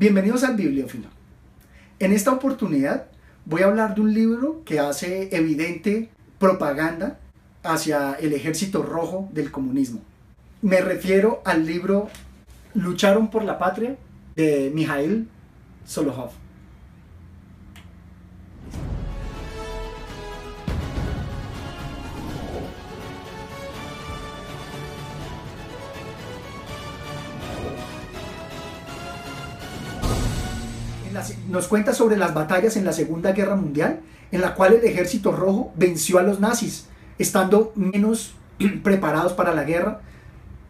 [0.00, 1.08] Bienvenidos al Bibliófilo.
[1.98, 3.08] En esta oportunidad
[3.44, 7.18] voy a hablar de un libro que hace evidente propaganda
[7.62, 10.00] hacia el ejército rojo del comunismo.
[10.62, 12.08] Me refiero al libro
[12.72, 13.98] Lucharon por la patria
[14.36, 15.28] de Mikhail
[15.84, 16.30] Solohov.
[31.48, 34.00] Nos cuenta sobre las batallas en la Segunda Guerra Mundial,
[34.32, 36.86] en la cual el ejército rojo venció a los nazis,
[37.18, 38.34] estando menos
[38.82, 40.00] preparados para la guerra,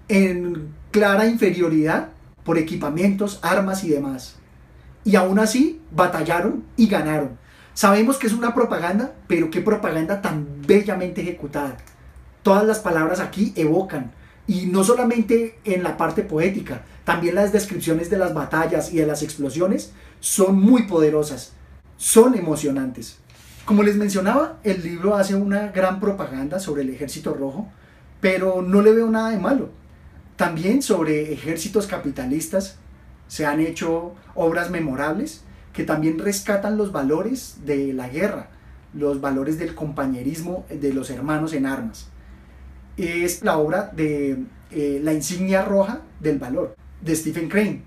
[0.09, 2.09] en clara inferioridad
[2.45, 4.37] por equipamientos, armas y demás.
[5.05, 7.39] Y aún así batallaron y ganaron.
[7.75, 11.77] Sabemos que es una propaganda, pero qué propaganda tan bellamente ejecutada.
[12.43, 14.13] Todas las palabras aquí evocan
[14.47, 19.07] y no solamente en la parte poética, también las descripciones de las batallas y de
[19.07, 21.53] las explosiones son muy poderosas,
[21.97, 23.19] son emocionantes.
[23.65, 27.69] Como les mencionaba, el libro hace una gran propaganda sobre el ejército rojo,
[28.21, 29.71] pero no le veo nada de malo.
[30.37, 32.79] También sobre ejércitos capitalistas
[33.29, 38.51] se han hecho obras memorables que también rescatan los valores de la guerra,
[38.95, 42.11] los valores del compañerismo de los hermanos en armas
[43.01, 47.83] es la obra de eh, La insignia roja del valor, de Stephen Crane.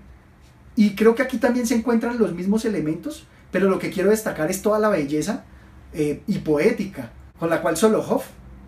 [0.76, 4.50] Y creo que aquí también se encuentran los mismos elementos, pero lo que quiero destacar
[4.50, 5.44] es toda la belleza
[5.92, 8.22] eh, y poética con la cual Solohov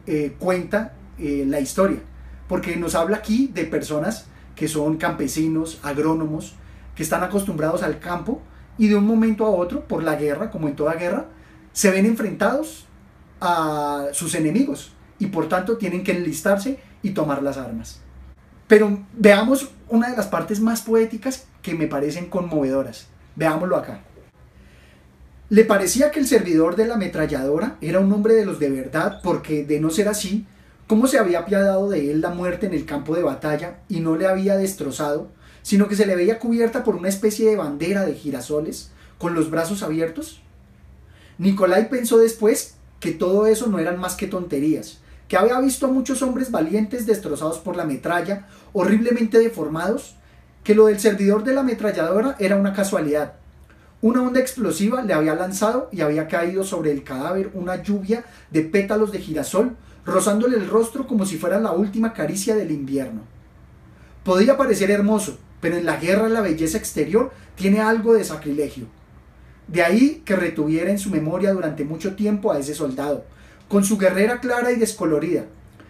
[0.07, 2.01] eh, cuenta la historia.
[2.47, 6.55] Porque nos habla aquí de personas que son campesinos, agrónomos,
[6.95, 8.43] que están acostumbrados al campo
[8.79, 11.27] y de un momento a otro, por la guerra, como en toda guerra,
[11.73, 12.87] se ven enfrentados
[13.41, 18.01] a sus enemigos, y por tanto tienen que enlistarse y tomar las armas.
[18.67, 23.06] Pero veamos una de las partes más poéticas que me parecen conmovedoras.
[23.37, 24.01] Veámoslo acá.
[25.48, 29.20] Le parecía que el servidor de la ametralladora era un hombre de los de verdad
[29.23, 30.45] porque, de no ser así,
[30.89, 34.17] ¿cómo se había apiadado de él la muerte en el campo de batalla y no
[34.17, 35.29] le había destrozado,
[35.63, 39.51] sino que se le veía cubierta por una especie de bandera de girasoles con los
[39.51, 40.42] brazos abiertos?
[41.39, 44.98] Nicolai pensó después que todo eso no eran más que tonterías,
[45.29, 50.17] que había visto a muchos hombres valientes destrozados por la metralla, horriblemente deformados,
[50.63, 53.35] que lo del servidor de la ametralladora era una casualidad.
[54.03, 58.63] Una onda explosiva le había lanzado y había caído sobre el cadáver una lluvia de
[58.63, 63.23] pétalos de girasol, rozándole el rostro como si fuera la última caricia del invierno.
[64.23, 68.86] Podía parecer hermoso, pero en la guerra la belleza exterior tiene algo de sacrilegio.
[69.67, 73.25] De ahí que retuviera en su memoria durante mucho tiempo a ese soldado,
[73.69, 75.47] con su guerrera clara y descolorida,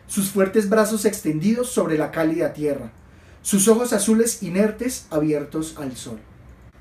[0.07, 2.93] sus fuertes brazos extendidos sobre la cálida tierra,
[3.43, 6.19] sus ojos azules inertes abiertos al sol.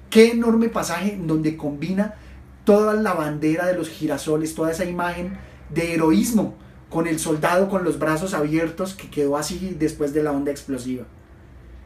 [0.10, 2.16] Qué enorme pasaje donde combina
[2.64, 5.38] toda la bandera de los girasoles, toda esa imagen
[5.70, 6.56] de heroísmo
[6.90, 11.06] con el soldado con los brazos abiertos que quedó así después de la onda explosiva.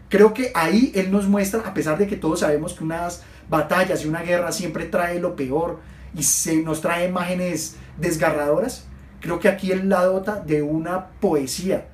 [0.10, 4.04] Creo que ahí él nos muestra, a pesar de que todos sabemos que unas batallas
[4.04, 5.80] y una guerra siempre trae lo peor
[6.16, 8.86] y se nos trae imágenes desgarradoras,
[9.22, 11.88] Creo que aquí él la dota de una poesía,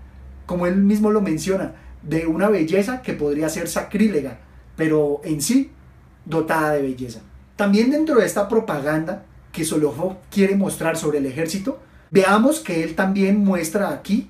[0.46, 4.40] como él mismo lo menciona, de una belleza que podría ser sacrílega,
[4.76, 5.72] pero en sí
[6.26, 7.22] dotada de belleza.
[7.56, 11.80] También dentro de esta propaganda que Solohov quiere mostrar sobre el ejército,
[12.12, 14.30] veamos que él también muestra aquí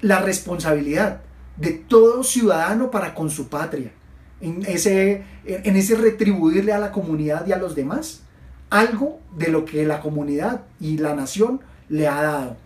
[0.00, 1.20] la responsabilidad
[1.56, 3.92] de todo ciudadano para con su patria,
[4.40, 8.22] en ese, en ese retribuirle a la comunidad y a los demás
[8.70, 12.56] algo de lo que la comunidad y la nación le ha dado.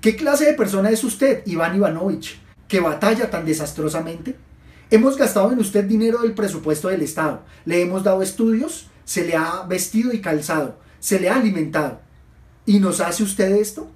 [0.00, 2.38] ¿Qué clase de persona es usted, Iván Ivanovich,
[2.68, 4.36] que batalla tan desastrosamente?
[4.90, 9.34] Hemos gastado en usted dinero del presupuesto del Estado, le hemos dado estudios, se le
[9.34, 12.00] ha vestido y calzado, se le ha alimentado.
[12.66, 13.90] ¿Y nos hace usted esto?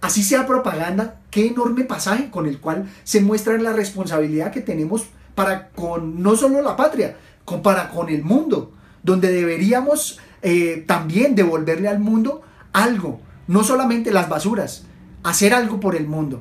[0.00, 5.06] Así sea propaganda, qué enorme pasaje con el cual se muestra la responsabilidad que tenemos
[5.34, 8.72] para con no solo la patria, con, para con el mundo,
[9.02, 12.42] donde deberíamos eh, también devolverle al mundo
[12.72, 13.20] algo,
[13.50, 14.84] no solamente las basuras,
[15.24, 16.40] hacer algo por el mundo.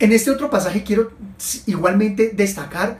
[0.00, 1.12] En este otro pasaje quiero
[1.66, 2.98] igualmente destacar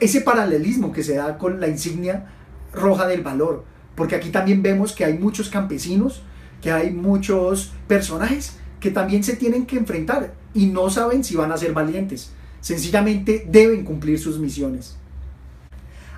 [0.00, 2.26] ese paralelismo que se da con la insignia
[2.72, 3.64] roja del valor,
[3.96, 6.22] porque aquí también vemos que hay muchos campesinos,
[6.62, 11.50] que hay muchos personajes que también se tienen que enfrentar y no saben si van
[11.50, 14.94] a ser valientes, sencillamente deben cumplir sus misiones.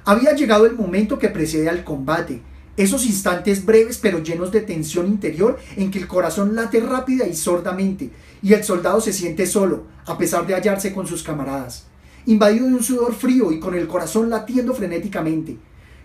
[0.04, 2.42] Había llegado el momento que precede al combate,
[2.76, 7.34] esos instantes breves pero llenos de tensión interior en que el corazón late rápida y
[7.34, 8.10] sordamente
[8.42, 11.86] y el soldado se siente solo, a pesar de hallarse con sus camaradas,
[12.26, 15.56] invadido de un sudor frío y con el corazón latiendo frenéticamente.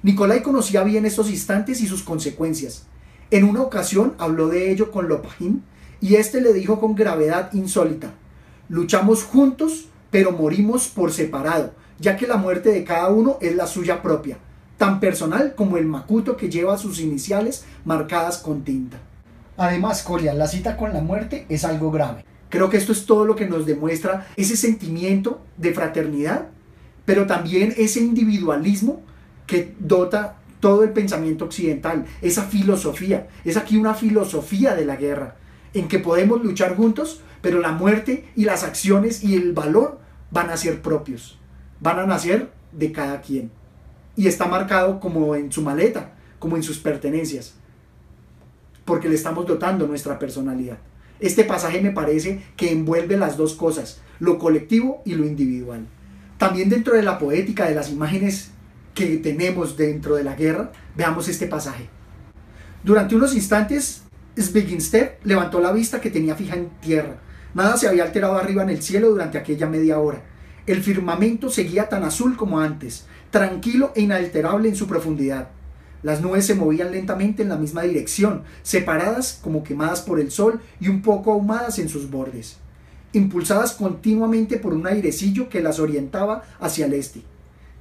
[0.03, 2.87] Nicolai conocía bien estos instantes y sus consecuencias.
[3.29, 5.63] En una ocasión habló de ello con Lopagin
[5.99, 8.13] y éste le dijo con gravedad insólita,
[8.69, 13.67] luchamos juntos, pero morimos por separado, ya que la muerte de cada uno es la
[13.67, 14.39] suya propia,
[14.81, 18.97] tan personal como el macuto que lleva sus iniciales marcadas con tinta.
[19.55, 22.25] Además, Colia, la cita con la muerte es algo grave.
[22.49, 26.47] Creo que esto es todo lo que nos demuestra ese sentimiento de fraternidad,
[27.05, 29.03] pero también ese individualismo
[29.45, 33.27] que dota todo el pensamiento occidental, esa filosofía.
[33.45, 35.35] Es aquí una filosofía de la guerra,
[35.75, 39.99] en que podemos luchar juntos, pero la muerte y las acciones y el valor
[40.31, 41.37] van a ser propios,
[41.79, 43.60] van a nacer de cada quien.
[44.15, 47.53] Y está marcado como en su maleta, como en sus pertenencias,
[48.83, 50.77] porque le estamos dotando nuestra personalidad.
[51.19, 55.85] Este pasaje me parece que envuelve las dos cosas, lo colectivo y lo individual.
[56.37, 58.49] También dentro de la poética de las imágenes
[58.95, 61.87] que tenemos dentro de la guerra, veamos este pasaje.
[62.83, 64.01] Durante unos instantes,
[64.39, 67.17] Zbiginstev levantó la vista que tenía fija en tierra.
[67.53, 70.23] Nada se había alterado arriba en el cielo durante aquella media hora.
[70.65, 75.49] El firmamento seguía tan azul como antes, tranquilo e inalterable en su profundidad.
[76.03, 80.59] Las nubes se movían lentamente en la misma dirección, separadas como quemadas por el sol
[80.79, 82.57] y un poco ahumadas en sus bordes,
[83.13, 87.21] impulsadas continuamente por un airecillo que las orientaba hacia el este.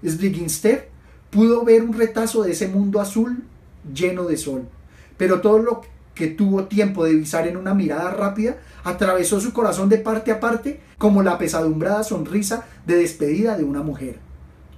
[0.07, 0.85] Sliginstev
[1.31, 3.45] pudo ver un retazo de ese mundo azul
[3.93, 4.69] lleno de sol,
[5.17, 5.83] pero todo lo
[6.15, 10.41] que tuvo tiempo de visar en una mirada rápida atravesó su corazón de parte a
[10.41, 14.19] parte como la pesadumbrada sonrisa de despedida de una mujer,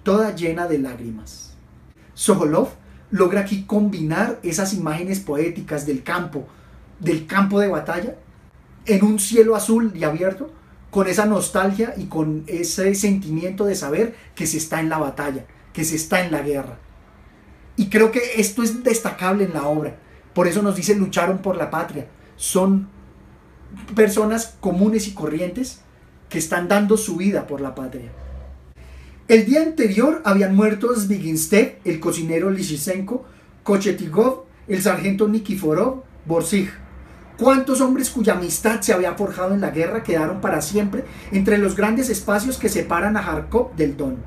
[0.03, 1.55] toda llena de lágrimas.
[2.15, 2.69] Sokolov
[3.11, 6.47] logra aquí combinar esas imágenes poéticas del campo,
[6.99, 8.17] del campo de batalla,
[8.87, 10.51] en un cielo azul y abierto,
[10.91, 15.47] con esa nostalgia y con ese sentimiento de saber que se está en la batalla,
[15.73, 16.79] que se está en la guerra.
[17.77, 19.97] Y creo que esto es destacable en la obra.
[20.35, 22.09] Por eso nos dice lucharon por la patria.
[22.37, 22.89] Son
[23.95, 25.81] personas comunes y corrientes
[26.29, 28.11] que están dando su vida por la patria.
[29.33, 33.25] El día anterior habían muerto Zbiginstev, el cocinero Lishisenko,
[33.63, 36.69] Kochetigov, el sargento Nikiforov, Borsig.
[37.39, 41.77] ¿Cuántos hombres cuya amistad se había forjado en la guerra quedaron para siempre entre los
[41.77, 44.19] grandes espacios que separan a Kharkov del Don?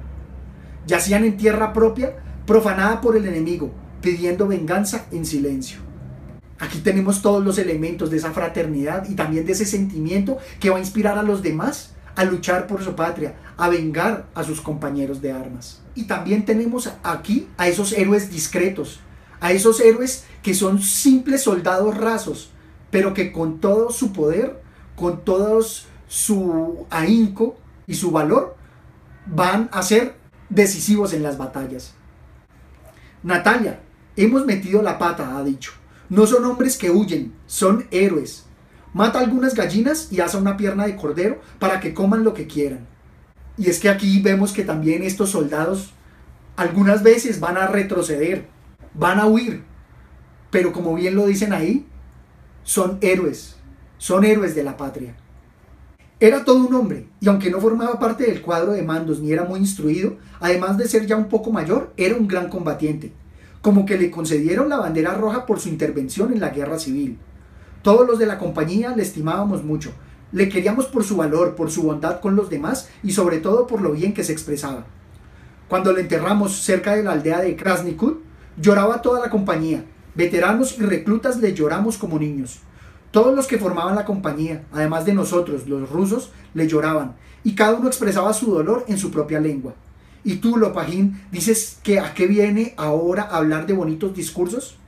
[0.88, 2.16] Yacían en tierra propia,
[2.48, 5.82] profanada por el enemigo, pidiendo venganza en silencio.
[6.58, 10.78] Aquí tenemos todos los elementos de esa fraternidad y también de ese sentimiento que va
[10.78, 15.22] a inspirar a los demás a luchar por su patria, a vengar a sus compañeros
[15.22, 15.82] de armas.
[15.96, 19.00] Y también tenemos aquí a esos héroes discretos,
[19.40, 22.52] a esos héroes que son simples soldados rasos,
[22.92, 24.62] pero que con todo su poder,
[24.96, 25.62] con todo
[26.08, 27.58] su ahínco
[27.88, 28.56] y su valor,
[29.26, 30.16] van a ser
[30.50, 31.94] decisivos en las batallas.
[33.24, 33.82] Natalia,
[34.16, 35.72] hemos metido la pata, ha dicho.
[36.10, 38.46] No son hombres que huyen, son héroes.
[38.96, 42.88] Mata algunas gallinas y asa una pierna de cordero para que coman lo que quieran.
[43.58, 45.92] Y es que aquí vemos que también estos soldados
[46.56, 48.46] algunas veces van a retroceder,
[48.94, 49.66] van a huir,
[50.50, 51.86] pero como bien lo dicen ahí,
[52.64, 53.58] son héroes,
[53.98, 55.18] son héroes de la patria.
[56.22, 59.44] Era todo un hombre, y aunque no formaba parte del cuadro de mandos ni era
[59.44, 63.12] muy instruido, además de ser ya un poco mayor, era un gran combatiente,
[63.62, 67.20] como que le concedieron la bandera roja por su intervención en la guerra civil.
[67.86, 69.92] Todos los de la compañía le estimábamos mucho,
[70.32, 73.80] le queríamos por su valor, por su bondad con los demás y sobre todo por
[73.80, 74.88] lo bien que se expresaba.
[75.68, 78.24] Cuando le enterramos cerca de la aldea de Krasnikut,
[78.60, 82.58] lloraba toda la compañía, veteranos y reclutas le lloramos como niños.
[83.12, 87.14] Todos los que formaban la compañía, además de nosotros, los rusos, le lloraban,
[87.44, 89.76] y cada uno expresaba su dolor en su propia lengua.
[90.24, 94.80] Y tú, Lopajín, dices que a qué viene ahora hablar de bonitos discursos?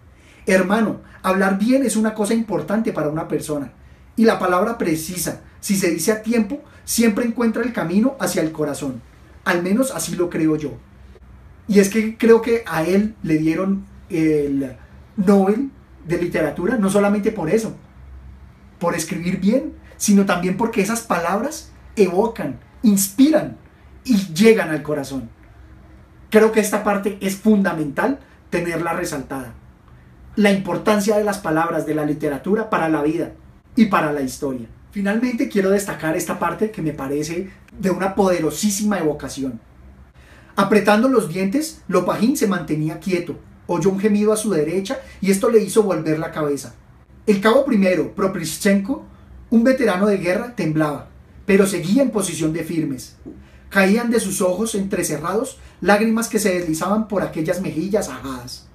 [0.47, 3.73] Hermano, hablar bien es una cosa importante para una persona.
[4.15, 8.53] Y la palabra precisa, si se dice a tiempo, siempre encuentra el camino hacia el
[8.53, 9.01] corazón.
[9.43, 10.71] Al menos así lo creo yo.
[11.67, 14.77] Y es que creo que a él le dieron el
[15.17, 15.69] Nobel
[16.07, 17.75] de literatura, no solamente por eso,
[18.79, 23.57] por escribir bien, sino también porque esas palabras evocan, inspiran
[24.05, 25.29] y llegan al corazón.
[26.29, 29.53] Creo que esta parte es fundamental tenerla resaltada.
[30.37, 33.31] La importancia de las palabras de la literatura para la vida
[33.75, 34.67] y para la historia.
[34.91, 39.59] Finalmente quiero destacar esta parte que me parece de una poderosísima evocación.
[40.55, 45.49] Apretando los dientes, Lopajín se mantenía quieto, oyó un gemido a su derecha y esto
[45.49, 46.75] le hizo volver la cabeza.
[47.25, 49.07] El cabo primero, Proprischenko,
[49.49, 51.07] un veterano de guerra, temblaba,
[51.47, 53.15] pero seguía en posición de firmes.
[53.69, 58.66] Caían de sus ojos entrecerrados lágrimas que se deslizaban por aquellas mejillas ajadas.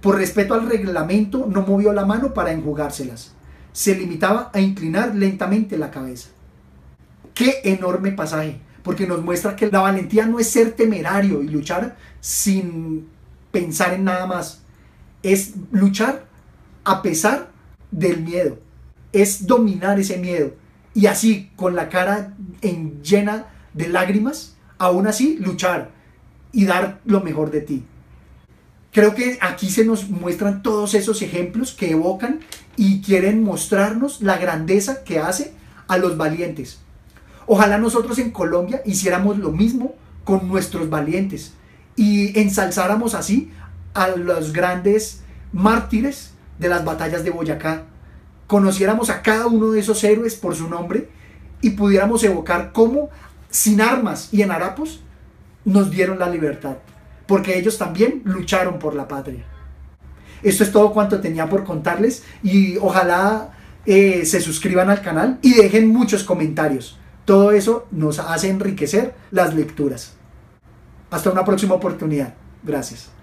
[0.00, 3.34] Por respeto al reglamento no movió la mano para enjugárselas.
[3.72, 6.30] Se limitaba a inclinar lentamente la cabeza.
[7.34, 11.96] Qué enorme pasaje, porque nos muestra que la valentía no es ser temerario y luchar
[12.20, 13.08] sin
[13.50, 14.62] pensar en nada más.
[15.22, 16.26] Es luchar
[16.84, 17.50] a pesar
[17.90, 18.58] del miedo.
[19.12, 20.52] Es dominar ese miedo.
[20.94, 25.90] Y así, con la cara en llena de lágrimas, aún así luchar
[26.52, 27.84] y dar lo mejor de ti.
[28.92, 32.40] Creo que aquí se nos muestran todos esos ejemplos que evocan
[32.76, 35.52] y quieren mostrarnos la grandeza que hace
[35.88, 36.78] a los valientes.
[37.46, 41.54] Ojalá nosotros en Colombia hiciéramos lo mismo con nuestros valientes
[41.96, 43.50] y ensalzáramos así
[43.94, 47.84] a los grandes mártires de las batallas de Boyacá.
[48.46, 51.08] Conociéramos a cada uno de esos héroes por su nombre
[51.60, 53.10] y pudiéramos evocar cómo
[53.50, 55.00] sin armas y en harapos
[55.64, 56.76] nos dieron la libertad,
[57.28, 59.44] porque ellos también lucharon por la patria.
[60.42, 63.50] Esto es todo cuanto tenía por contarles y ojalá
[63.84, 66.98] eh, se suscriban al canal y dejen muchos comentarios.
[67.26, 70.14] Todo eso nos hace enriquecer las lecturas.
[71.10, 72.34] Hasta una próxima oportunidad.
[72.62, 73.17] Gracias.